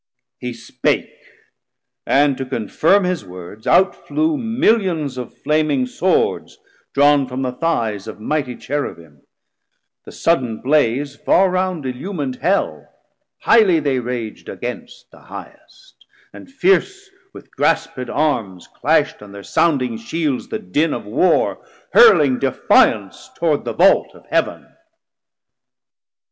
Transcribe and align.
He 0.39 0.53
spake: 0.53 1.13
and 2.07 2.35
to 2.39 2.43
confirm 2.43 3.03
his 3.03 3.23
words, 3.23 3.67
out 3.67 3.95
flew 4.07 4.35
Millions 4.35 5.15
of 5.15 5.31
flaming 5.31 5.85
swords, 5.85 6.57
drawn 6.95 7.27
from 7.27 7.43
the 7.43 7.51
thighs 7.51 8.07
Of 8.07 8.19
mighty 8.19 8.55
Cherubim; 8.55 9.21
the 10.03 10.11
sudden 10.11 10.59
blaze 10.59 11.15
Far 11.15 11.51
round 11.51 11.85
illumin'd 11.85 12.37
hell: 12.37 12.89
highly 13.41 13.79
they 13.79 13.99
rag'd 13.99 14.49
Against 14.49 15.11
the 15.11 15.19
Highest, 15.21 16.03
and 16.33 16.49
fierce 16.51 17.07
with 17.31 17.55
grasped 17.55 18.09
arm's 18.09 18.65
Clash'd 18.65 19.21
on 19.21 19.31
their 19.33 19.43
sounding 19.43 19.97
shields 19.99 20.47
the 20.47 20.57
din 20.57 20.95
of 20.95 21.05
war, 21.05 21.63
Hurling 21.93 22.39
defiance 22.39 23.29
toward 23.37 23.65
the 23.65 23.73
vault 23.75 24.15
of 24.15 24.25
Heav'n. 24.31 24.65